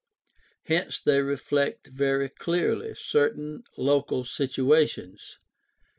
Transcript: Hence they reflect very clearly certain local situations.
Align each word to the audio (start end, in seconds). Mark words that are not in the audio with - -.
Hence 0.63 0.99
they 0.99 1.21
reflect 1.21 1.85
very 1.85 2.27
clearly 2.27 2.95
certain 2.95 3.65
local 3.77 4.25
situations. 4.25 5.37